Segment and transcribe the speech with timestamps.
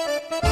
[0.00, 0.47] Olá,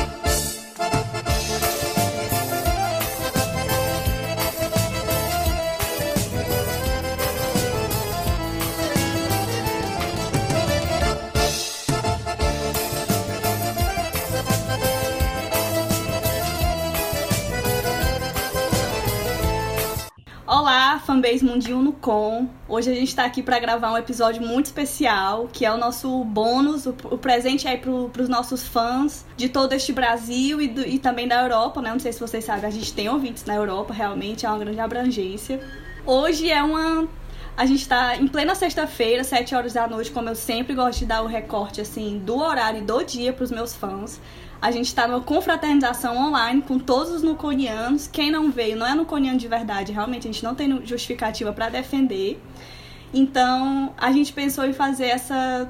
[21.57, 22.49] fanbase Mundinho no Com.
[22.69, 26.23] Hoje a gente está aqui para gravar um episódio muito especial, que é o nosso
[26.25, 30.87] bônus, o, o presente aí para os nossos fãs de todo este Brasil e, do,
[30.87, 31.91] e também da Europa, né?
[31.91, 34.81] Não sei se vocês sabem, a gente tem ouvintes na Europa, realmente é uma grande
[34.81, 35.61] abrangência.
[36.05, 37.09] Hoje é uma
[37.57, 41.07] a gente está em plena sexta-feira, 7 horas da noite, como eu sempre gosto de
[41.07, 44.21] dar o recorte assim do horário e do dia para os meus fãs.
[44.61, 48.07] A gente está numa confraternização online com todos os nuconianos.
[48.07, 51.69] Quem não veio não é nuconiano de verdade, realmente a gente não tem justificativa para
[51.69, 52.41] defender.
[53.13, 55.69] Então, a gente pensou em fazer essa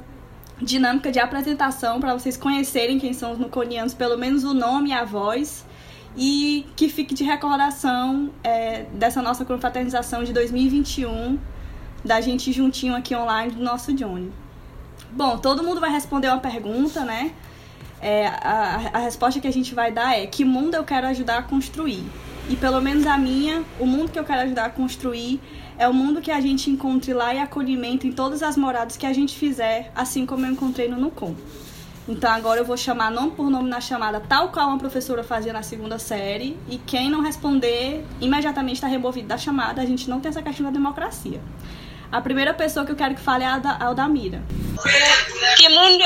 [0.60, 4.92] dinâmica de apresentação para vocês conhecerem quem são os nuconianos, pelo menos o nome e
[4.92, 5.64] a voz,
[6.16, 11.38] e que fique de recordação é, dessa nossa confraternização de 2021,
[12.04, 14.32] da gente juntinho aqui online do nosso Johnny.
[15.10, 17.32] Bom, todo mundo vai responder uma pergunta, né?
[18.00, 21.38] É, a, a resposta que a gente vai dar é que mundo eu quero ajudar
[21.38, 22.04] a construir.
[22.48, 25.40] E pelo menos a minha, o mundo que eu quero ajudar a construir
[25.78, 29.04] é o mundo que a gente encontre lá e acolhimento em todas as moradas que
[29.04, 31.34] a gente fizer, assim como eu encontrei no Nucom.
[32.08, 35.52] Então agora eu vou chamar nome por nome na chamada, tal qual uma professora fazia
[35.52, 39.82] na segunda série, e quem não responder imediatamente está removido da chamada.
[39.82, 41.40] A gente não tem essa questão da democracia.
[42.10, 44.40] A primeira pessoa que eu quero que fale é a, da, a Aldamira.
[45.56, 46.02] Que mundo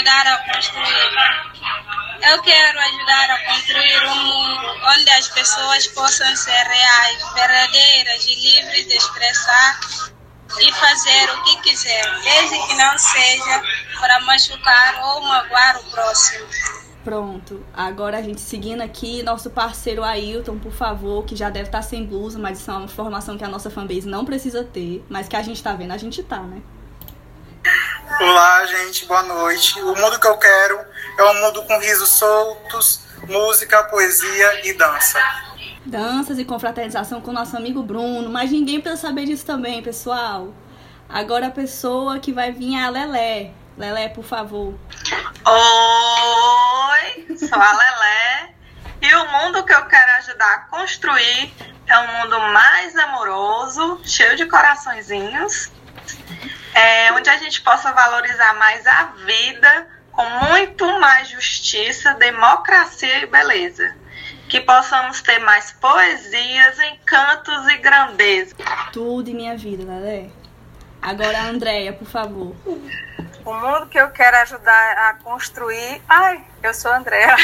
[0.00, 2.30] ajudar a construir?
[2.30, 8.34] Eu quero ajudar a construir um mundo onde as pessoas possam ser reais, verdadeiras e
[8.34, 9.80] livres de expressar
[10.60, 13.62] e fazer o que quiser, desde que não seja
[13.98, 16.46] para machucar ou magoar o próximo.
[17.04, 17.64] Pronto.
[17.72, 22.04] Agora a gente seguindo aqui, nosso parceiro Ailton, por favor, que já deve estar sem
[22.04, 25.36] blusa, mas isso é uma informação que a nossa fanbase não precisa ter, mas que
[25.36, 26.60] a gente tá vendo, a gente tá, né?
[28.18, 29.80] Olá, gente, boa noite.
[29.80, 30.80] O mundo que eu quero
[31.16, 35.18] é um mundo com risos soltos, música, poesia e dança.
[35.86, 40.52] Danças e confraternização com nosso amigo Bruno, mas ninguém precisa saber disso também, pessoal.
[41.08, 43.52] Agora a pessoa que vai vir é a Lelé.
[43.78, 44.74] Lelé, por favor.
[45.46, 48.54] Oi, sou a Lelé.
[49.00, 51.54] E o mundo que eu quero ajudar a construir
[51.86, 55.72] é um mundo mais amoroso, cheio de coraçõezinhos,
[56.74, 63.26] é, onde a gente possa valorizar mais a vida com muito mais justiça, democracia e
[63.26, 63.94] beleza.
[64.48, 68.54] Que possamos ter mais poesias, encantos e grandeza.
[68.92, 70.30] Tudo em minha vida, Lelé.
[71.00, 72.54] Agora a Andréia, por favor.
[73.44, 76.02] O mundo que eu quero ajudar a construir.
[76.08, 77.36] Ai, eu sou a Andréa.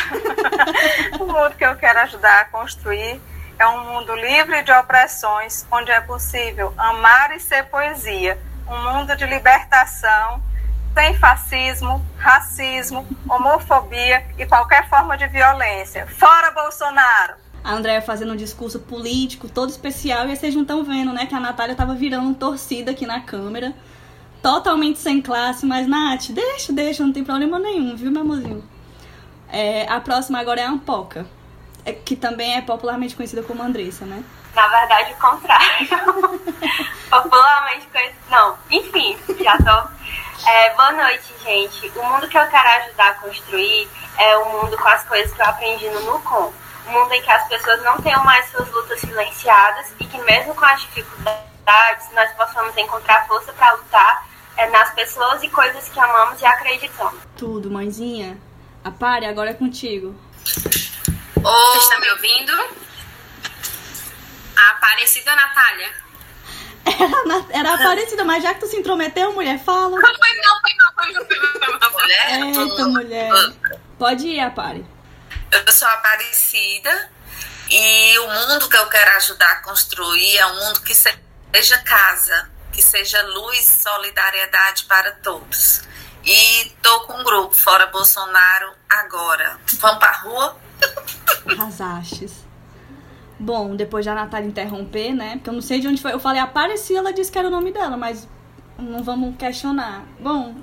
[1.18, 3.20] o mundo que eu quero ajudar a construir
[3.58, 8.38] é um mundo livre de opressões, onde é possível amar e ser poesia.
[8.68, 10.42] Um mundo de libertação,
[10.94, 16.06] sem fascismo, racismo, homofobia e qualquer forma de violência.
[16.06, 17.34] Fora Bolsonaro!
[17.62, 21.26] A Andréia fazendo um discurso político todo especial e vocês não estão vendo, né?
[21.26, 23.74] Que a Natália tava virando torcida aqui na câmera
[24.42, 28.62] totalmente sem classe, mas Nath, deixa, deixa, não tem problema nenhum, viu, meu amorzinho?
[29.48, 31.26] É, a próxima agora é a Ampoca,
[31.84, 34.22] é, que também é popularmente conhecida como Andressa, né?
[34.56, 36.40] Na verdade, o contrário.
[37.10, 38.16] popularmente conhecida.
[38.30, 40.48] Não, enfim, já tô.
[40.48, 41.92] É, boa noite, gente.
[41.94, 43.86] O mundo que eu quero ajudar a construir
[44.16, 46.52] é o mundo com as coisas que eu aprendi no Nucom.
[46.88, 50.54] Um mundo em que as pessoas não tenham mais suas lutas silenciadas e que, mesmo
[50.54, 56.00] com as dificuldades, nós possamos encontrar força para lutar é nas pessoas e coisas que
[56.00, 57.20] amamos e acreditamos.
[57.36, 58.38] Tudo, mãezinha.
[58.82, 60.14] A pare agora é contigo.
[61.44, 62.85] Oi, está me ouvindo?
[64.56, 66.06] A Aparecida Natália.
[66.86, 69.90] Era, era Aparecida, mas já que tu se intrometeu, mulher, fala.
[69.90, 72.40] Foi mal, foi mal, foi mal, foi mal, mulher.
[72.40, 73.32] Eita, mulher.
[73.98, 74.86] Pode ir, Apare.
[75.50, 77.10] Eu sou Aparecida
[77.68, 82.50] e o mundo que eu quero ajudar a construir é um mundo que seja casa,
[82.72, 85.82] que seja luz solidariedade para todos.
[86.24, 89.58] E tô com um grupo fora Bolsonaro agora.
[89.78, 90.60] Vamos pra rua?
[91.46, 92.45] Arrasastes.
[93.38, 95.32] Bom, depois da Natália interromper, né?
[95.34, 96.12] Porque eu não sei de onde foi.
[96.12, 98.26] Eu falei Aparecida, ela disse que era o nome dela, mas
[98.78, 100.04] não vamos questionar.
[100.18, 100.54] Bom,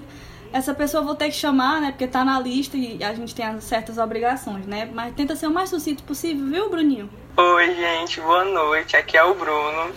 [0.52, 1.92] essa pessoa vou ter que chamar, né?
[1.92, 4.90] Porque tá na lista e a gente tem certas obrigações, né?
[4.92, 7.10] Mas tenta ser o mais sucinto possível, viu, Bruninho?
[7.38, 8.96] Oi, gente, boa noite.
[8.96, 9.92] Aqui é o Bruno.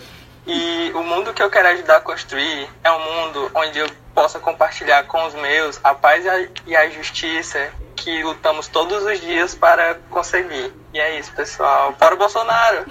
[0.45, 4.39] E o mundo que eu quero ajudar a construir é um mundo onde eu possa
[4.39, 6.25] compartilhar com os meus a paz
[6.65, 10.71] e a justiça que lutamos todos os dias para conseguir.
[10.93, 11.93] E é isso, pessoal.
[11.93, 12.85] Para o Bolsonaro!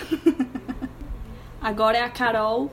[1.63, 2.71] Agora é a Carol.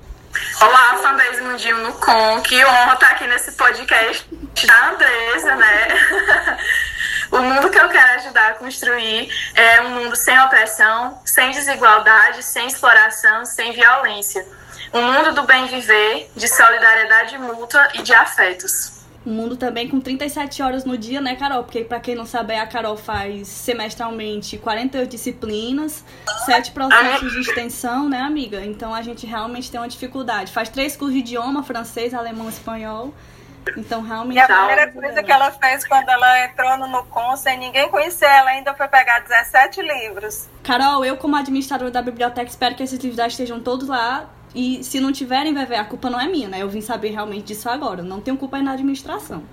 [0.59, 2.41] Olá, fanbase Mundinho no Com.
[2.41, 4.27] Que honra estar aqui nesse podcast
[4.65, 6.57] da Andresa, né?
[7.31, 12.41] o mundo que eu quero ajudar a construir é um mundo sem opressão, sem desigualdade,
[12.41, 14.45] sem exploração, sem violência.
[14.91, 19.02] Um mundo do bem viver, de solidariedade mútua e de afetos.
[19.25, 21.63] Um mundo também com 37 horas no dia, né, Carol?
[21.63, 26.03] Porque, para quem não sabe, a Carol faz semestralmente 48 disciplinas,
[26.45, 28.65] 7 processos de extensão, né, amiga?
[28.65, 30.51] Então a gente realmente tem uma dificuldade.
[30.51, 33.13] Faz três cursos de idioma, francês, alemão, espanhol.
[33.77, 34.35] Então, realmente.
[34.35, 38.25] E a primeira coisa que ela fez quando ela entrou no Nucon, sem ninguém conhecer
[38.25, 40.49] ela, ainda foi pegar 17 livros.
[40.63, 44.83] Carol, eu, como administradora da biblioteca, espero que esses livros já estejam todos lá e
[44.83, 46.61] se não tiverem, vai ver, a culpa não é minha, né?
[46.61, 48.03] Eu vim saber realmente disso agora.
[48.03, 49.43] Não tenho culpa aí na administração.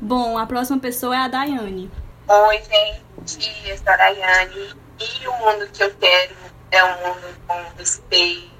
[0.00, 1.90] Bom, a próxima pessoa é a Daiane.
[2.28, 3.50] Oi, gente.
[3.64, 4.74] Eu sou a Daiane.
[5.00, 6.34] E o mundo que eu quero
[6.70, 8.50] é um mundo com respeito,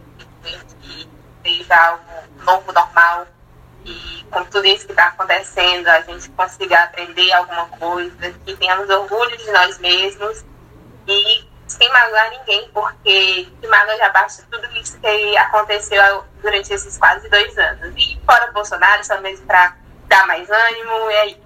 [0.44, 1.08] em que
[1.44, 2.04] seja algo
[2.44, 3.26] novo, normal.
[3.84, 8.88] E com tudo isso que está acontecendo, a gente consiga aprender alguma coisa, que tenhamos
[8.88, 10.44] orgulho de nós mesmos
[11.06, 16.97] e sem magoar ninguém, porque de mágoa já basta tudo isso que aconteceu durante esses
[16.99, 17.93] quase dois anos.
[17.97, 19.77] E fora Bolsonaro, só mesmo para
[20.09, 21.43] dar mais ânimo, e aí.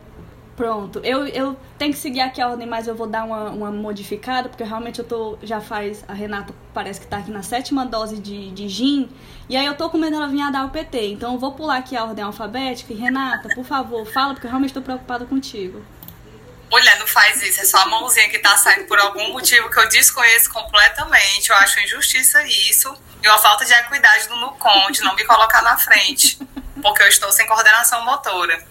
[0.56, 3.70] Pronto, eu, eu tenho que seguir aqui a ordem, mas eu vou dar uma, uma
[3.70, 5.38] modificada, porque realmente eu tô.
[5.42, 6.02] Já faz.
[6.08, 9.10] A Renata parece que tá aqui na sétima dose de, de gin.
[9.48, 11.08] E aí eu tô com medo dela vir dar o PT.
[11.08, 12.92] Então eu vou pular aqui a ordem alfabética.
[12.92, 15.82] E Renata, por favor, fala, porque eu realmente tô preocupada contigo.
[16.70, 19.78] Mulher, não faz isso, é só a mãozinha que tá saindo por algum motivo que
[19.78, 21.50] eu desconheço completamente.
[21.50, 22.96] Eu acho injustiça isso.
[23.22, 26.38] E uma falta de equidade do Nucon, de não me colocar na frente.
[26.82, 28.62] Porque eu estou sem coordenação motora.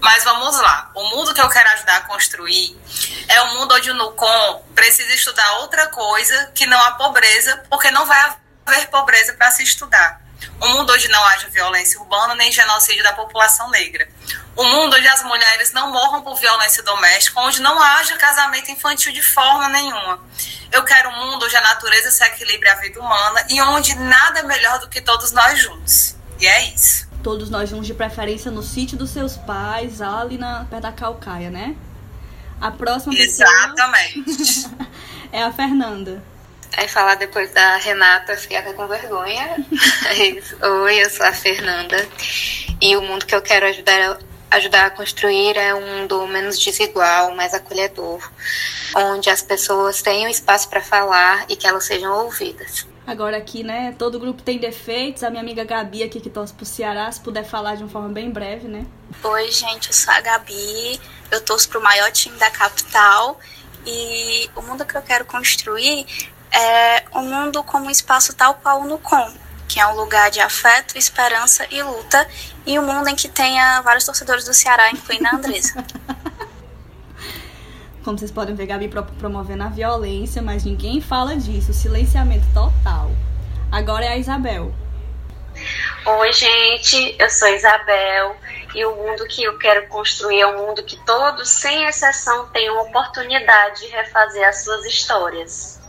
[0.00, 0.90] Mas vamos lá.
[0.94, 2.76] O mundo que eu quero ajudar a construir
[3.28, 7.90] é um mundo onde o Nucon precisa estudar outra coisa que não a pobreza, porque
[7.90, 8.36] não vai
[8.66, 10.23] haver pobreza para se estudar.
[10.60, 14.08] Um mundo onde não haja violência urbana nem genocídio da população negra.
[14.56, 19.12] Um mundo onde as mulheres não morram por violência doméstica, onde não haja casamento infantil
[19.12, 20.20] de forma nenhuma.
[20.70, 24.40] Eu quero um mundo onde a natureza se equilibre a vida humana e onde nada
[24.40, 26.16] é melhor do que todos nós juntos.
[26.40, 27.08] E é isso.
[27.22, 31.50] Todos nós juntos, de preferência no sítio dos seus pais, ali na, perto da Calcaia,
[31.50, 31.74] né?
[32.60, 34.22] A próxima Exatamente.
[34.22, 34.74] pessoa
[35.32, 36.22] é a Fernanda.
[36.76, 39.56] Aí falar depois da Renata, fiquei até com vergonha.
[40.84, 41.96] Oi, eu sou a Fernanda.
[42.80, 44.18] E o mundo que eu quero ajudar,
[44.50, 48.28] ajudar a construir é um mundo menos desigual, mais acolhedor,
[48.96, 52.86] onde as pessoas tenham espaço para falar e que elas sejam ouvidas.
[53.06, 55.22] Agora aqui, né, todo grupo tem defeitos.
[55.22, 58.08] A minha amiga Gabi aqui que torce pro Ceará, se puder falar de uma forma
[58.08, 58.84] bem breve, né?
[59.22, 60.98] Oi, gente, eu sou a Gabi.
[61.30, 63.38] Eu torço pro maior time da capital.
[63.86, 66.06] E o mundo que eu quero construir
[66.52, 69.32] é um mundo como um espaço tal qual no Com,
[69.68, 72.26] que é um lugar de afeto, esperança e luta,
[72.66, 75.84] e um mundo em que tenha vários torcedores do Ceará, incluindo a Andresa.
[78.04, 78.88] Como vocês podem ver, Gabi
[79.18, 81.72] promovendo a violência, mas ninguém fala disso.
[81.72, 83.10] Silenciamento total.
[83.72, 84.74] Agora é a Isabel.
[86.04, 88.36] Oi, gente, eu sou Isabel
[88.74, 92.78] e o mundo que eu quero construir é um mundo que todos, sem exceção, tenham
[92.82, 95.80] oportunidade de refazer as suas histórias.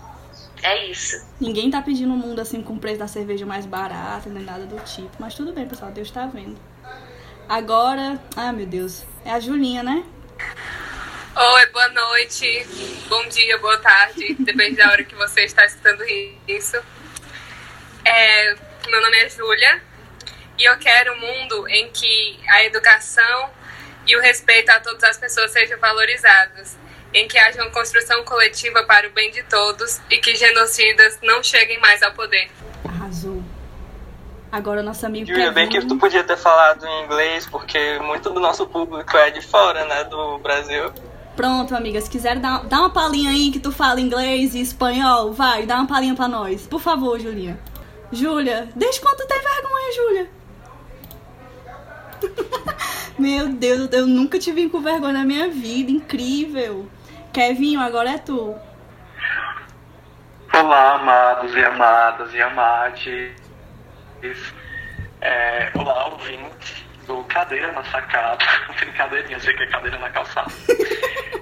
[0.66, 1.24] É isso.
[1.40, 4.66] Ninguém tá pedindo um mundo assim com o preço da cerveja mais barata, nem nada
[4.66, 5.12] do tipo.
[5.20, 6.60] Mas tudo bem, pessoal, Deus tá vendo.
[7.48, 10.04] Agora, ah meu Deus, é a Julinha, né?
[11.36, 12.66] Oi, boa noite,
[13.08, 16.04] bom dia, boa tarde, depende da hora que você está escutando
[16.48, 16.78] isso.
[18.04, 18.56] É,
[18.88, 19.84] meu nome é Júlia
[20.58, 23.52] e eu quero um mundo em que a educação
[24.08, 26.76] e o respeito a todas as pessoas sejam valorizados,
[27.16, 31.42] em que haja uma construção coletiva para o bem de todos e que genocidas não
[31.42, 32.52] cheguem mais ao poder.
[32.84, 33.42] Arrasou.
[34.52, 38.40] Agora nosso amigo Júlia, bem que tu podia ter falado em inglês, porque muito do
[38.40, 40.92] nosso público é de fora, né, do Brasil.
[41.36, 45.32] Pronto, amiga, se quiser dar, dá uma palhinha aí que tu fala inglês e espanhol,
[45.34, 46.68] vai, dá uma palhinha pra nós.
[46.68, 47.58] Por favor, Julia.
[48.12, 50.30] Júlia, desde quando tu tem vergonha, Júlia?
[53.18, 56.88] Meu Deus, eu nunca te vi com vergonha na minha vida, incrível.
[57.36, 58.56] Kevinho, agora é tu.
[60.54, 63.36] Olá, amados e amadas e amades.
[65.20, 68.38] É, olá, ouvintes do Cadeira na Sacada.
[68.70, 70.50] Não tem cadeirinha, sei que é cadeira na calçada.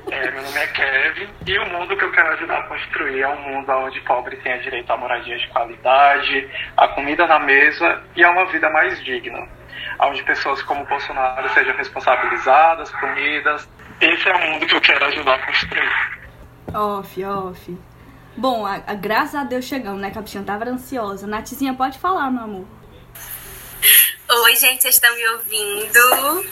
[0.09, 3.27] É, meu nome é Kevin e o mundo que eu quero ajudar a construir é
[3.27, 8.23] um mundo onde pobre tenha direito a moradia de qualidade, a comida na mesa e
[8.23, 9.47] a uma vida mais digna.
[9.99, 13.69] Onde pessoas como Bolsonaro sejam responsabilizadas, punidas
[14.03, 16.23] esse é o mundo que eu quero ajudar a construir.
[16.73, 17.77] Off, off.
[18.35, 20.09] Bom, a, a, graças a Deus chegamos, né?
[20.11, 21.27] Que a bichinha tava ansiosa.
[21.27, 22.67] Natizinha, pode falar, meu amor.
[24.29, 26.45] Oi, gente, vocês estão me ouvindo?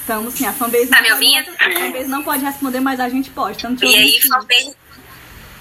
[0.00, 0.88] Estamos sim, a fanbase.
[0.88, 1.50] Tá me ouvindo?
[1.58, 3.56] A fanbase não pode responder, mas a gente pode.
[3.56, 4.76] Estamos te e aí, fanbase.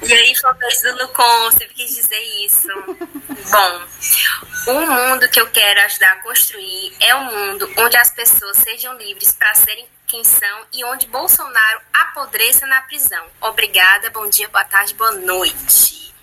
[0.01, 2.67] E aí, fanbase do Lucon, sempre quis dizer isso.
[3.51, 8.57] Bom, o mundo que eu quero ajudar a construir é um mundo onde as pessoas
[8.57, 13.25] sejam livres para serem quem são e onde Bolsonaro apodreça na prisão.
[13.41, 16.13] Obrigada, bom dia, boa tarde, boa noite.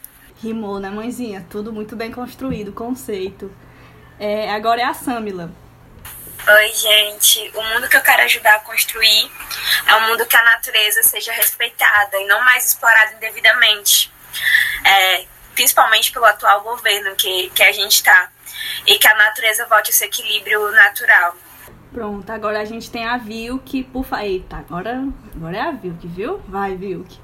[0.43, 1.47] Rimou, né, mãezinha?
[1.51, 3.55] Tudo muito bem construído, conceito.
[4.19, 5.53] É, agora é a Samila.
[6.47, 7.51] Oi, gente.
[7.55, 9.31] O mundo que eu quero ajudar a construir
[9.87, 14.13] é um mundo que a natureza seja respeitada e não mais explorada indevidamente.
[14.85, 18.31] É, principalmente pelo atual governo que, que a gente está.
[18.87, 21.35] E que a natureza volte a esse equilíbrio natural.
[21.95, 26.39] Pronto, agora a gente tem a Vilk por Eita, agora, agora é a Vilk, viu?
[26.49, 27.21] Vai, Vilk.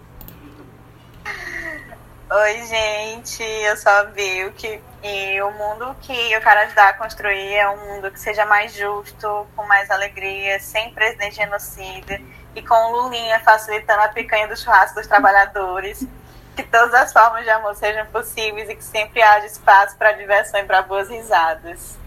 [2.31, 7.53] Oi, gente, eu sou a Vilk e o mundo que eu quero ajudar a construir
[7.53, 12.21] é um mundo que seja mais justo, com mais alegria, sem presidente genocida
[12.55, 16.07] e com o Lulinha facilitando a picanha do churrasco dos trabalhadores.
[16.55, 20.61] Que todas as formas de amor sejam possíveis e que sempre haja espaço para diversão
[20.61, 22.00] e para boas risadas.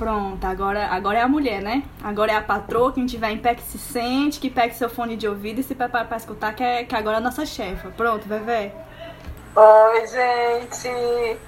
[0.00, 1.82] Pronto, agora, agora é a mulher, né?
[2.02, 5.14] Agora é a patroa, quem tiver em pé que se sente, que pegue seu fone
[5.14, 7.90] de ouvido e se prepara para escutar, que, é, que agora é a nossa chefa.
[7.90, 8.74] Pronto, Vevé.
[9.54, 11.38] Oi, gente.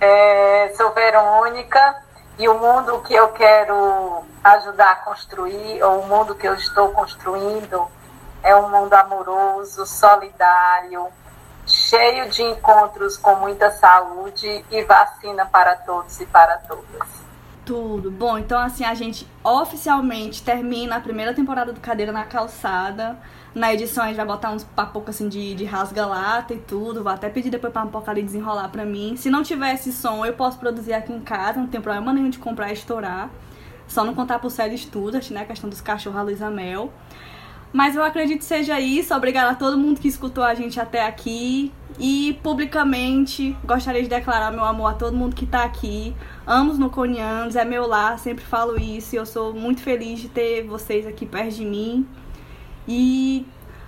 [0.00, 2.02] É, sou Verônica
[2.36, 6.88] e o mundo que eu quero ajudar a construir, ou o mundo que eu estou
[6.88, 7.86] construindo,
[8.42, 11.06] é um mundo amoroso, solidário,
[11.64, 17.29] cheio de encontros com muita saúde e vacina para todos e para todas.
[17.70, 18.10] Tudo.
[18.10, 23.16] Bom, então assim, a gente oficialmente termina a primeira temporada do Cadeira na Calçada.
[23.54, 27.04] Na edição a gente vai botar uns papocos assim de, de rasga-lata e tudo.
[27.04, 29.14] Vou até pedir depois pra Poca ali desenrolar pra mim.
[29.14, 32.28] Se não tiver esse som, eu posso produzir aqui em casa, não tem problema nenhum
[32.28, 33.30] de comprar e estourar.
[33.86, 35.42] Só não contar pro Célio Studas, né?
[35.42, 36.92] A questão dos cachorros a Luísa Mel.
[37.72, 39.14] Mas eu acredito que seja isso.
[39.14, 41.72] Obrigada a todo mundo que escutou a gente até aqui.
[41.98, 46.14] E publicamente gostaria de declarar meu amor a todo mundo que tá aqui.
[46.46, 49.14] Amo os Noconianos, é meu lar, sempre falo isso.
[49.14, 52.06] E eu sou muito feliz de ter vocês aqui perto de mim.
[52.88, 53.46] E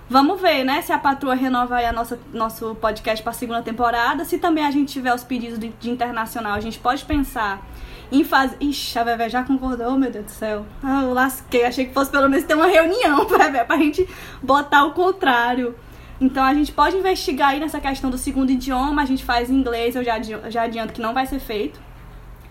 [0.09, 0.81] vamos ver, né?
[0.81, 4.25] Se a patroa renova a nossa, nosso podcast para segunda temporada.
[4.25, 7.65] Se também a gente tiver os pedidos de, de internacional, a gente pode pensar
[8.11, 8.57] em fazer.
[8.59, 10.65] Ixi, a Vevé já concordou, meu Deus do céu.
[10.83, 11.65] Ah, eu lasquei.
[11.65, 14.07] Achei que fosse pelo menos ter uma reunião, Vevé, pra gente
[14.41, 15.75] botar o contrário.
[16.21, 19.55] Então a gente pode investigar aí nessa questão do segundo idioma, a gente faz em
[19.55, 21.79] inglês, eu já, já adianto que não vai ser feito.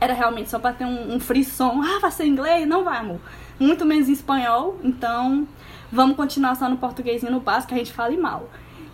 [0.00, 1.80] Era realmente só pra ter um, um frisson.
[1.82, 2.66] Ah, vai ser inglês?
[2.66, 3.20] Não vai, amor.
[3.58, 5.46] Muito menos em espanhol, então
[5.92, 8.48] Vamos continuar só no português e no básico, que a gente fale mal.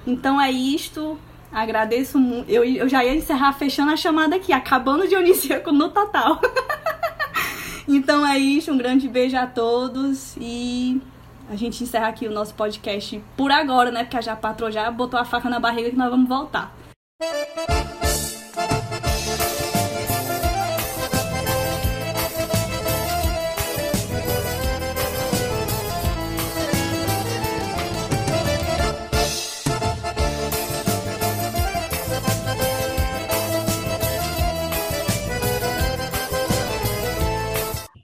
[0.05, 1.17] Então é isto.
[1.53, 2.51] Agradeço muito.
[2.51, 6.41] Eu, eu já ia encerrar fechando a chamada aqui, acabando de Dionisíaco no total.
[7.87, 8.73] então é isso.
[8.73, 11.01] Um grande beijo a todos e
[11.49, 14.05] a gente encerra aqui o nosso podcast por agora, né?
[14.05, 14.37] Porque a já
[14.71, 16.73] já botou a faca na barriga que nós vamos voltar.